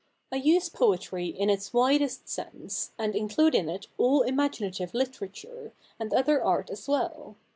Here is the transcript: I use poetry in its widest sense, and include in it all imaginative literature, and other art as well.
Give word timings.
I 0.31 0.37
use 0.37 0.67
poetry 0.67 1.27
in 1.27 1.51
its 1.51 1.73
widest 1.73 2.27
sense, 2.27 2.91
and 2.97 3.15
include 3.15 3.53
in 3.53 3.69
it 3.69 3.85
all 3.99 4.23
imaginative 4.23 4.95
literature, 4.95 5.73
and 5.99 6.11
other 6.11 6.43
art 6.43 6.71
as 6.71 6.87
well. 6.87 7.35